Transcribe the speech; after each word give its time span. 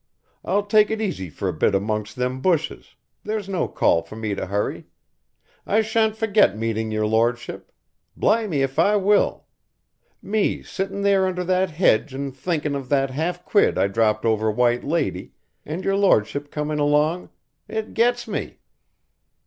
I'll 0.43 0.65
take 0.65 0.89
it 0.89 0.99
easy 0.99 1.29
for 1.29 1.47
a 1.47 1.53
bit 1.53 1.75
amongst 1.75 2.15
them 2.15 2.41
bushes, 2.41 2.95
there's 3.23 3.47
no 3.47 3.67
call 3.67 4.01
for 4.01 4.15
me 4.15 4.33
to 4.33 4.47
hurry. 4.47 4.87
I 5.63 5.83
shawnt 5.83 6.15
forget 6.17 6.57
meetin' 6.57 6.89
your 6.89 7.05
lor'ship. 7.05 7.71
Blimy 8.17 8.63
if 8.63 8.79
I 8.79 8.95
will. 8.95 9.45
Me 10.19 10.63
sittin' 10.63 11.03
there 11.03 11.27
under 11.27 11.43
that 11.43 11.69
hedge 11.69 12.15
an' 12.15 12.31
thinkin' 12.31 12.73
of 12.73 12.89
that 12.89 13.11
half 13.11 13.45
quid 13.45 13.77
I 13.77 13.85
dropped 13.85 14.25
over 14.25 14.49
'White 14.49 14.83
Lady' 14.83 15.33
and 15.67 15.83
your 15.85 15.95
lor'ship 15.97 16.49
comin' 16.49 16.79
along 16.79 17.29
It 17.67 17.93
gets 17.93 18.27
me!" 18.27 18.57